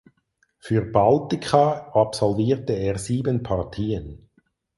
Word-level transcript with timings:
Für 0.57 0.81
Baltika 0.81 1.91
absolvierte 1.93 2.73
er 2.73 2.97
sieben 2.97 3.43
Partien. 3.43 4.31